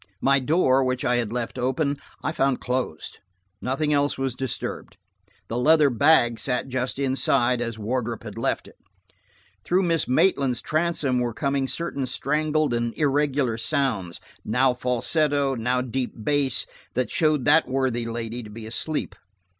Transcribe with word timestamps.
My 0.19 0.39
door, 0.39 0.83
which 0.83 1.05
I 1.05 1.17
had 1.17 1.31
left 1.31 1.59
open, 1.59 1.95
I 2.23 2.31
found 2.31 2.59
closed; 2.59 3.19
nothing 3.61 3.93
else 3.93 4.17
was 4.17 4.33
disturbed. 4.33 4.97
The 5.47 5.59
leather 5.59 5.91
bag 5.91 6.39
sat 6.39 6.69
just 6.69 6.97
inside, 6.97 7.61
as 7.61 7.77
Wardrop 7.77 8.23
had 8.23 8.35
left 8.35 8.67
it. 8.67 8.77
Through 9.63 9.83
Miss 9.83 10.07
Maitland's 10.07 10.59
transom 10.59 11.19
were 11.19 11.35
coming 11.35 11.67
certain 11.67 12.07
strangled 12.07 12.73
and 12.73 12.95
irregular 12.97 13.57
sounds, 13.57 14.19
now 14.43 14.73
falsetto, 14.73 15.53
now 15.53 15.81
deep 15.81 16.13
bass, 16.23 16.65
that 16.95 17.11
showed 17.11 17.45
that 17.45 17.67
worthy 17.67 18.07
lady 18.07 18.41
to 18.41 18.49
be 18.49 18.65
asleep. 18.65 19.13